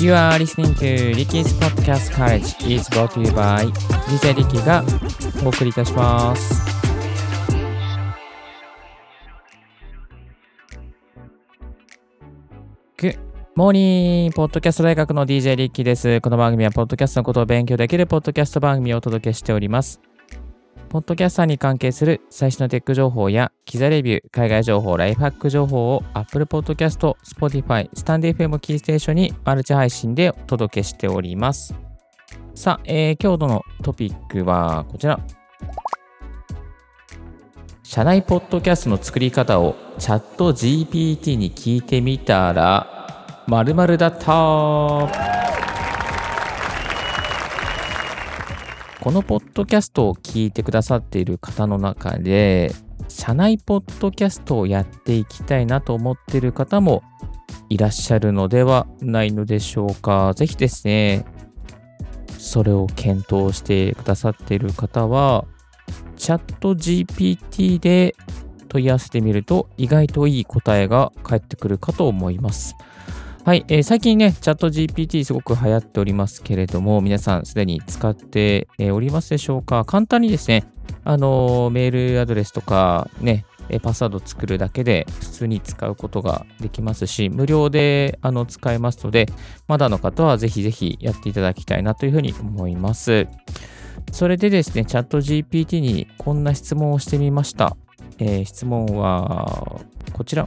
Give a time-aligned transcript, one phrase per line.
[0.00, 3.66] You are listening to Ricky's Podcast College is brought to you by
[4.08, 4.82] DJ Ricky が
[5.44, 6.62] お送りいたします。
[12.96, 13.18] Good
[13.54, 14.32] morning!
[14.32, 16.22] ポッドキャスト大学の DJ リッキーです。
[16.22, 20.00] この番組はポッドキャストのことを勉強できるポッドキャスト番組をお届けしております。
[20.90, 31.76] ポッドキャスターに関係する最新のテック情報や機材レビュー、海外情報、ライフハック情報を Apple Podcast、Spotify、StandFM キーステーションにマルチ配信でお届けしております。
[32.56, 35.20] さあ、えー今日のトピックはこちら。
[37.84, 45.59] 社内ポッドキャストの作り方をチャット GPT に聞いてみたら、〇〇だった
[49.10, 52.72] このポッドキャストを聞いてくださっている方の中で、
[53.08, 57.02] 社内ポッドキャストをやっていきたいなと思っている方も
[57.68, 60.32] いらっしゃるのではないのでしょうか。
[60.34, 61.24] ぜひですね、
[62.38, 65.44] それを検討してくださっている方は、
[66.14, 68.14] チャット GPT で
[68.68, 72.76] 問い合わせてみると意外といい答えが返ってくるかと思います。
[73.42, 79.84] はい、えー最近ね、チャット GPT すごく流行っておりますけれども、皆さんすでに使ってえおりますでしょうか？
[79.86, 80.70] 簡単にですね、
[81.04, 83.46] あのメールアドレスとかね、
[83.82, 89.26] パスワード作るだけで普通に使うことができますし、無料であの使えますので、
[89.66, 93.26] まだの方はぜひぜひやっていただきたいなというふうに思います。
[94.12, 97.74] それでですね、チャット GPT にこんな質問をしてみました。
[98.18, 99.80] えー質問は
[100.12, 100.46] こちら。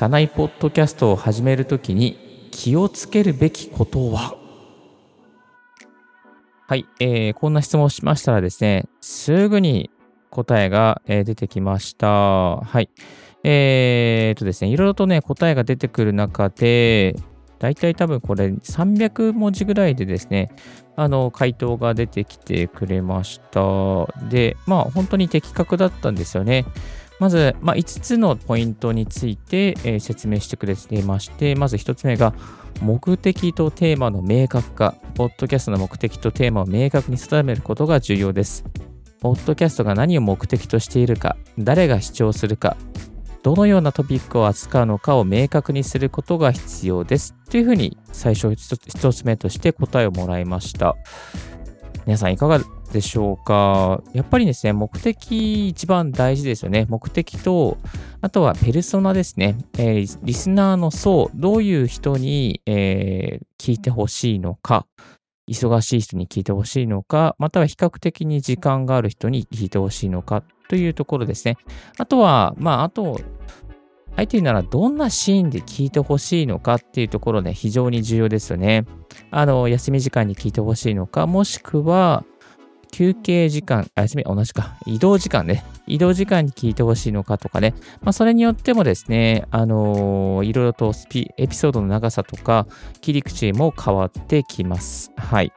[0.00, 4.34] 社内ポッドキャストを始めるときに気をつけるべきことは？
[6.66, 9.90] はい、えーこんな質問をしましたらですね、すぐに
[10.30, 12.06] 答えが、えー出てきました。
[12.08, 12.88] はい。
[13.44, 17.14] えー、とですね、いろいろとね、答えが出てくる中で、
[17.58, 20.50] だいたい多分これ300文字ぐらいでですね、
[20.96, 23.60] あの、回答が出てきてくれました。
[24.30, 26.64] で、まあ、本当に的確だったんですよね。
[27.20, 32.34] まず、まあ、5つのポイントについて、えー説明してくれていまして、まず1つ目が、
[32.80, 34.94] 目的とテーマの明確化。
[35.14, 38.64] ポッドキャストの目的とテーマを明確に定めることが重要です。
[39.20, 42.78] ポッドキャストが何を目的としているか、誰が視聴するか、
[43.42, 47.34] どのようなトピックを扱うのかを明確にすることが必要です。
[47.50, 50.96] というふうに最初一つ一つ目として答えをもらいました。
[52.06, 52.60] 皆さんいかが
[52.92, 56.86] でしょうかやっぱりですね、目的一番大事ですよね。
[56.88, 57.78] 目的と、
[58.20, 59.56] あとはペルソナですね。
[59.78, 64.86] えーリスナーの層、どういう人に、えー聞いてほしいのか、
[65.46, 71.58] 忙しい人に聞いてほしいのか、または比較的に時間がある人に聞いてほしいのかというところですね。
[71.98, 73.20] あとは、まあ、あと、
[74.16, 78.84] 相手ならどんなシーンで聞いてほしいのかっていうところね、非常に重要ですよね。
[79.30, 82.24] あの、休み時間に聞いてほしいのか、もしくは、
[82.90, 92.66] 休憩時間、あ、休み、同じか、移動時間ね、移動時間に聞いてほしいのかとかね、まあ、それによってもですね、あのーいろいろとスピエピソードの長さとか、
[93.00, 95.12] 切り口も変わってきます。
[95.16, 95.52] はい。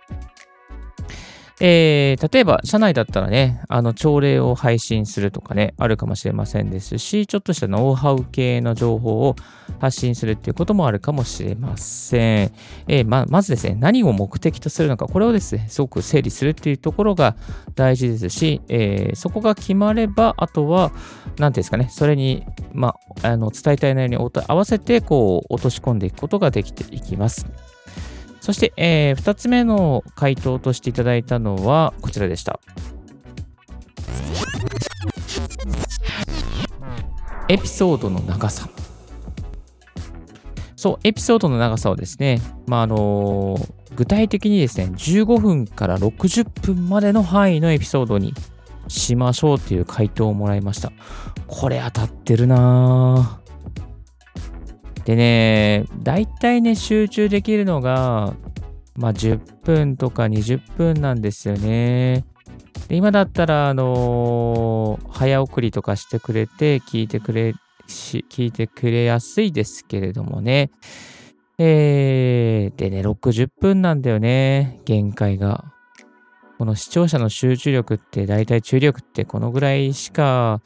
[1.59, 9.35] えー例えば、社内だったらね、あの、朝礼を配信するとかね、あるかもしれませんですし、ちょっとしたノウハウ系の情報を
[9.79, 12.51] 発信するっていうこともあるかもしれません。
[12.87, 17.35] えーままずですね、何を目的とするのか、これをですね、すごく整理するっていうところが
[17.75, 20.91] 大事ですし、えーそこが決まれば、あとは、
[21.37, 27.45] 何ていうんですかね、それに、まあ、あの伝えたい内容に合わせて、こう、落とし込んでいくことができていきます。
[28.43, 32.59] そして、え2つ目の回答としていただいたのは、こちらでした。
[37.47, 38.67] エピソードの長さ。
[40.75, 43.57] そう、エピソードの長さをですね、まあ、あの
[43.95, 48.33] 具体的にですね、15分から60分までの範囲のエピソードに
[48.89, 50.91] しましょうという回答をもらいました。
[51.47, 53.42] これ当たってるなぁ。
[55.05, 58.35] でね、大体ね、集中できるのが、
[58.95, 62.25] まあ、10分とか20分なんですよね。
[62.87, 67.53] で今だったら、あのー早送りとかしてくれて、聞いてくれ
[67.87, 70.71] し、聞いてくれやすいですけれどもね。
[71.57, 75.65] えー、でね、60分なんだよね、限界が。
[76.57, 80.61] この視聴者の集中力って、大体注力ってこのぐらいしか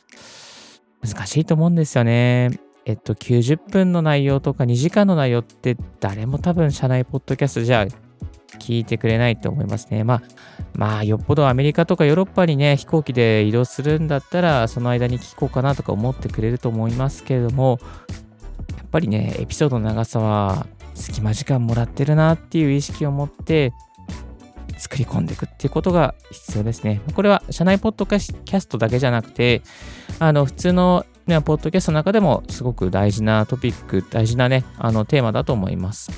[1.02, 2.67] 難しいと思うんですよね。
[2.88, 7.86] えっと、90分の内容とか2時間の内容って誰も多分社内ポッドキャストじゃ
[8.60, 10.06] 聞いてくれないと思いますね。
[10.06, 10.22] まあ、
[10.74, 17.78] まあ、よっぽどアメリカとかヨーロッパにね、飛行機で移動するんだったら、その間に聞こうかなとか思ってくれると思いますけれども、
[18.78, 23.74] やっぱりね、エピソードの長さは隙間時間もらってるなっていう意識を持って、
[24.78, 27.02] 作り込んでいくっていうことが必要ですね。
[27.16, 29.62] これは社内ポッドキャストだけじゃなくて、
[30.20, 36.10] あの、普通の、ね、ポッドキャストの中でもすごく大事なトピック、大事なね、あの、テーマだと思います。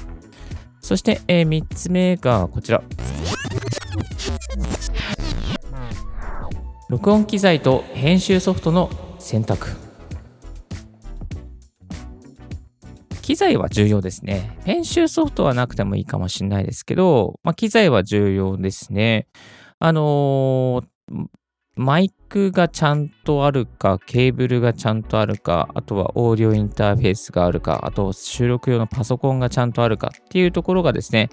[0.82, 2.84] そして、えー、3つ目がこちら。
[6.90, 8.90] 録音機材と編集ソフトの
[9.20, 9.68] 選択。
[13.22, 14.58] 機材は重要ですね。
[14.66, 19.28] 編集ソフトはなくてもいいかもしれないですけど、まあ、機材は重要ですね。
[19.78, 21.26] あのー、
[21.80, 31.30] マイクがちゃんとあるか、ケーブルがちゃんとあるか、あとはオーディオインターフェースがあるか、あと収録用のパソコンがちゃんとあるかっていうところがですね、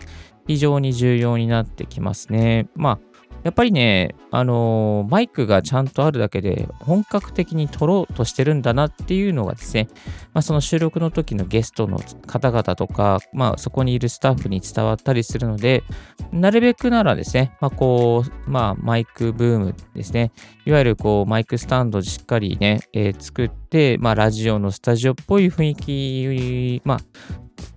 [0.47, 2.69] 非常に重要になってきますね。
[2.77, 3.01] まあ、
[3.47, 9.87] やっぱりね、あのー、マイクがちゃんとあるだけで本格的に撮ろうとしてるんだなっていうのがですね、
[10.35, 15.85] まあ、その収録の時のゲストの方々とか、まあ、そこにいるスタッフに伝わったりするので、
[16.33, 20.33] なるべくならですね、まあ、こう、まあ、マイクブームですね、
[20.65, 26.99] いわゆるこう、マイクスタンドしっかりね、えー、作って、まあ、ラジオのスタジオっぽい雰囲気、まあ、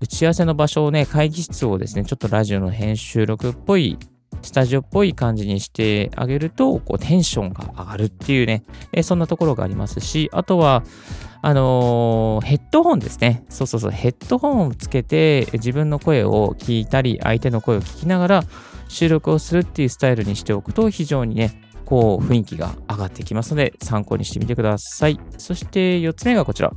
[0.01, 4.00] 打ち合わせの場所をね、会議室をですね、ちょっとラジオの編集録っぽい
[4.41, 8.63] スタジオっぽい感じにしてあげると、こうテンションが上がるっていうね、
[8.94, 10.83] え、そんなところがありますし、あとは、
[11.41, 13.45] あのー、ヘッドホンですね。
[13.50, 18.44] そうそうそう、ヘッドホンをつけて自分の声を聞いたり、相手の声を聞きながら
[18.89, 25.19] 収録をするっていうスタイルにしておくと、非常にね、こう雰囲気が上がってきますので、参考にしてみてください。
[25.38, 26.71] そして4つ目がこちら。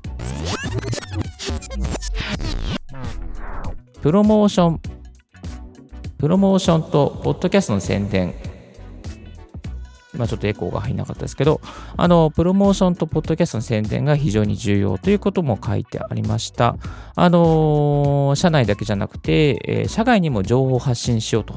[4.00, 4.80] プロモーション
[6.22, 8.32] プロモーションとポッドキャストの宣伝。
[10.14, 11.60] 今ちょっとエコーが入んなかったですけど、
[11.96, 16.76] あの、プロモーションとポッドキャストの宣伝が非常に重要ということも書いてありました。
[17.16, 21.54] あの、社内だけじゃなくて、え、社外にも情報発信しようと。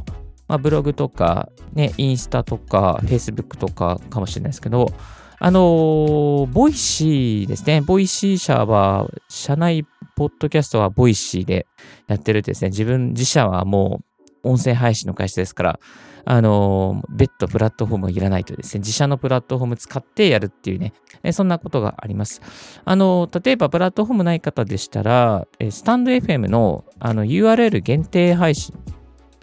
[0.47, 4.91] まあ、ブログとか、ね、インスタとか、フェイスブックとかかもしれないですけど、
[5.37, 7.81] あのー、ボイシーですね。
[7.81, 9.85] ボイシー社は、社内
[10.15, 11.67] ポッドキャストはボイシーで
[12.07, 12.71] やってるですね。
[12.71, 14.14] 自分、自社はもう
[14.45, 15.79] 音声配信の会社ですから、
[16.27, 20.93] あの、別途プラットフォームはいらないとですね、自社のプラットフォーム使ってやるっていうね、
[21.23, 22.41] えそんなことがあります。
[22.83, 28.75] あの、例えばプラットフォームない方でしたら、スタンド FM のあの URL 限定配信、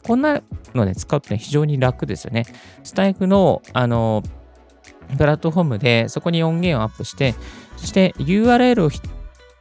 [0.03, 0.43] こんな
[0.75, 2.45] のね、使うと、ね、非常に楽ですよね。
[2.83, 4.23] スタエフの、あの、
[5.17, 7.35] プラットフォームでそこに音源をアップして、
[7.77, 8.91] そして URL を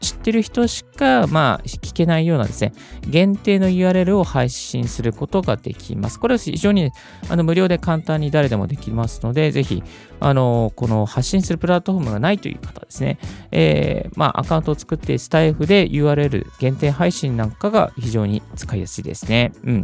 [0.02, 2.74] 知ってる人しか、まあ、聞けないようなですね、
[3.08, 6.20] 限定の URL を配信することができます。
[6.20, 6.92] これは非常に
[7.30, 9.84] あの無料で簡単に誰でもできますので、ぜひ、
[10.20, 13.20] あの、この発信するプラットフォームがないという方ですね、
[13.52, 19.54] えー、まあ、アカウントを作ってスタイフで URL 限定配信なんかが非常に使いやすいですね。
[19.64, 19.82] うん。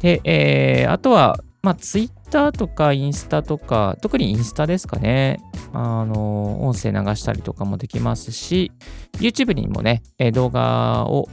[0.00, 5.38] で、えー、あとは、まあ、ツイッターとかインスタとか、特にインスタですかね。
[5.72, 8.72] あの、音声流したりとかもできますし、
[9.18, 10.02] YouTube にもね、
[10.32, 11.28] 動画を、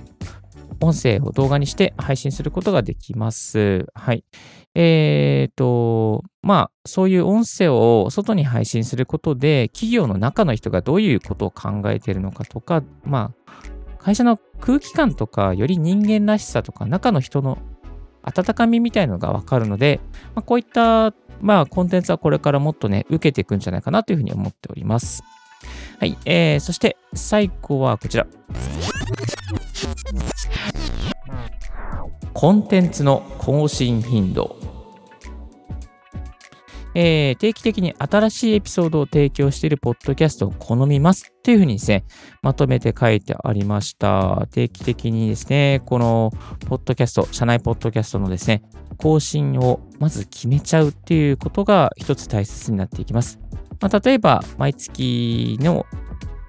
[0.81, 3.85] 音声を動画にして配信することができます。
[3.93, 4.23] はい。
[4.75, 17.57] えっ、ー、と、まあ、そういう音声を外に配信することで、企業の中の人がどういうことを考えてるのかとか、まあ、会社の空気感とか、より人間らしさとか、中の人の
[18.23, 19.99] 温かみみたいのがわかるので、
[20.35, 25.23] まあ、こういった、まあ、コンテンツはこれからもっとね、受けていくんじゃないかなというふうに思っております。
[25.99, 28.27] はい、えー、そして最後はこちら。
[32.33, 34.68] コンテンツの更新頻度。
[37.01, 42.03] えー、定期的に新しいエピソードを提供しているポッドキャストを好みますっていうふうにですね、
[42.41, 44.45] まとめて書いてありました。
[44.51, 46.33] 定期的にですね、この
[46.67, 48.63] ポッドキャスト、社内ポッドキャストのですね、
[48.97, 53.39] 更新をまず決めちゃうっていうことが一つ大切になっていきます。
[53.79, 55.85] まあ、例えば、毎月の、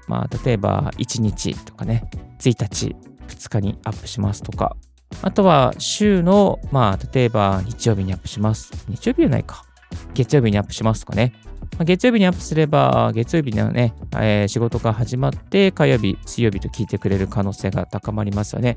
[0.09, 2.97] まあ、例えば1日とかね、1日、
[3.28, 4.76] 2日にアップしますとか、
[5.23, 8.73] あとは週の、まあ、例えば日曜日にアップします。
[8.88, 9.69] 日曜日じゃないか。
[10.14, 11.35] 月曜日にアップしますとかね。
[11.73, 18.76] まあ、月曜日にアップすれば、月曜日のね、えー、仕事が始まって、火曜日、水曜日と聞いてくれる可能性が高まりますよね。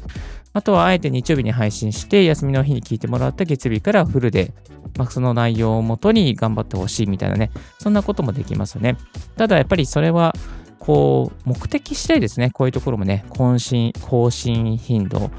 [0.53, 4.53] あとは、あえて日曜日に配信して、休みの日に聞いてもらった月曜日からフルで、
[4.97, 8.95] まあ、その内容をもとに頑張ってほしいみたいなね、そんなこともできますよね。
[9.35, 10.33] ただ、やっぱりそれは、
[10.79, 12.51] こう、目的次第ですね。
[12.51, 15.31] こういうところもね、更新、更新頻度、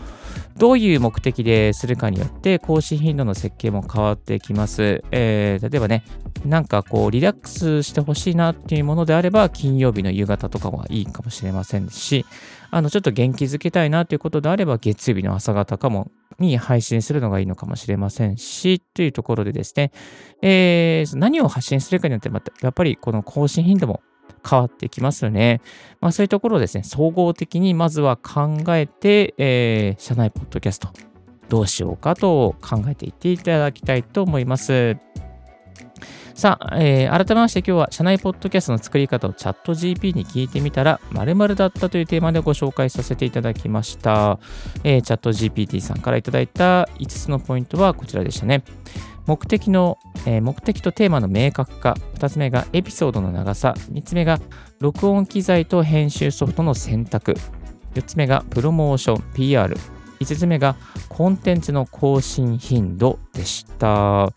[0.56, 5.02] どういう目的でするかによって更新頻度の設計も変わってきます。
[5.10, 6.04] えー、例えばね、
[6.44, 12.24] なんかこうリラックスしてほしいなっていうものであれば金曜日の夕方とかはいいかもしれませんし、
[12.70, 19.90] あのちょっと元気づけたいなということであれば月曜日の朝方かもに配信するのがいいのかもしれませんし、というところでですね、
[20.42, 24.02] えー、何を発信するかによってまたやっぱりこの更新頻度も
[24.48, 25.60] 変わってきますよね。
[26.00, 30.88] まあ、そういうところをですね、総合的にまずは考えて、えー、社内ポッドキャスト
[31.48, 34.96] どうしようかと考えていっていただきたいと思います。
[36.34, 44.40] さあ、えー、改めまして今日は社内ポッドキャストの作り方をチャット GP に聞いてみたら〇〇だったというテーマでご紹介させていただきました。
[44.82, 48.64] えー、チャット GPT さんからいただいた5つのポイントはこちらでしたね。
[49.26, 51.96] 目的の、えー、目的とテーマの明確化。
[52.14, 53.74] 2つ目がエピソードの長さ。
[53.92, 54.40] 3つ目が
[54.80, 57.34] 録音機材と編集ソフトの選択。
[57.94, 59.76] 4つ目がプロモーション、PR。
[60.20, 60.76] 5つ目が
[61.08, 64.32] コンテンツの更新頻度でした。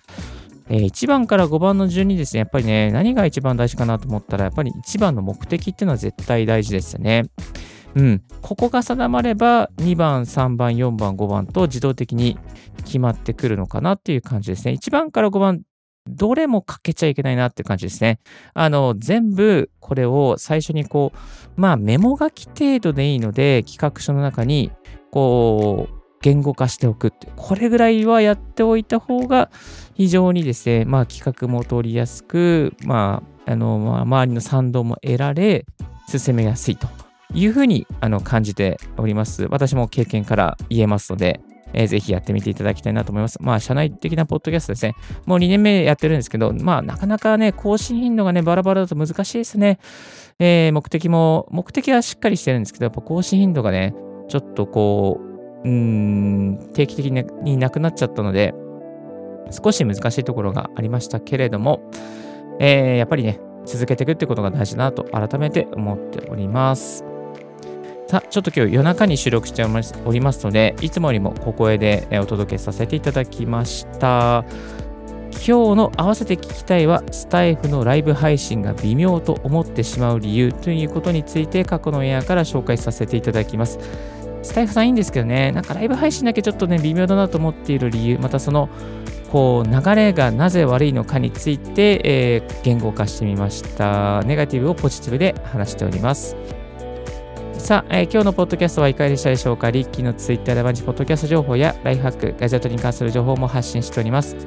[0.70, 7.24] えー、1番から5番の順にですね、やっぱりね、何が一番大事かなと思ったら、やっぱり1番の目的っていうのは絶対大事ですよね。
[7.96, 12.38] うん、ここが定まれば2番、3番、4番、5番と自動的に
[12.86, 14.74] 決まってくるのかなっていう感じですね。
[14.74, 15.62] 1番から5番、
[16.08, 18.20] どれもかけちゃいけないなっていう感じですね。
[18.53, 21.17] あの、全部これを最初にこう、
[21.60, 24.72] まあメモ書き程度でいいので、企画書の中に
[25.12, 29.51] こう、言語化しておくって、これぐらいはやっておいた方が
[29.94, 35.65] 非常にですね、まあ企画も通りやすく、まあ、あの、まあ、周りの賛同も得られ、
[36.10, 36.88] 進めやすいと
[37.38, 39.48] いうふうにあの感じております。
[39.51, 41.39] 私も経験から言えますので、
[41.74, 43.38] えー、ぜひやってみていただきたいなと思います。
[43.41, 44.96] まあ、社内的なポッドキャストですね。
[45.27, 49.77] もう2年目やってるんですけど、まあ、なかなかね、更新頻度がね、バラバラだと難しいですね。
[50.39, 53.94] えー、目的も、目的はしっかりしてるんですけど、やっぱ更新頻度がね、
[54.29, 55.22] ちょっとこ
[55.63, 58.56] う、うん、定期的になくなっちゃったので、
[59.51, 61.82] 少し難しいところがありましたけれども、
[62.60, 67.16] えー、やっぱりね、続けていくってことが大事だなと改めて思っております。
[68.08, 69.66] さあ、ちょっと今日夜中に収録して
[70.06, 74.46] おりますので、いつもよりも小声でお届けさせていただきました。
[75.32, 83.78] 今日の合わせて聞きたいは、スタイフのライブ配信が微妙と思ってしまう理由ということについて過去のエアから紹介させていただきます。
[84.42, 88.70] スタイフさんいいんですけどね、なんかライブ配信だけちょっとね、微妙だなと思っている理由、またその、
[89.34, 94.24] こう、流れがなぜ悪いのかについて、えー、言語化してみました。
[94.24, 96.38] ネガティブをポジティブで話しております。
[97.67, 99.71] さあ、えー、今日のポッドキャストはいかがでしたでしょうか？
[99.71, 104.38] リッキーのツイッターで毎日ポッドキャスト情報やライフハック、ガジェットに関する情報も発信しております。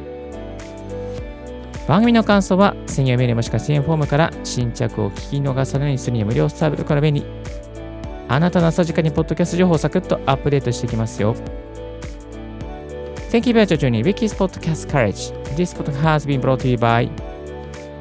[1.87, 7.27] 番組の感想は専用メールもしくは専用フォームから新着を聞き逃さないようにするには無料スタートから便利。
[8.27, 11.35] あなたの朝時間にポッドキャスト情報をサクッとアップデートしていきますよ。
[13.31, 15.35] Thank you very much for joining Ricky's Podcast Courage.
[15.57, 17.11] This podcast has been brought to you by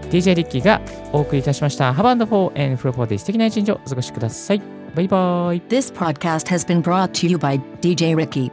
[0.09, 0.79] DJ リッキーが
[1.11, 1.91] お送りいたしました。
[1.91, 3.17] Have a wonderful and fruitful day.
[3.17, 4.78] 素敵な一日をお過ごしください。
[4.96, 5.62] Bye bye.
[5.69, 8.51] This podcast has been brought to you by DJ Ricky.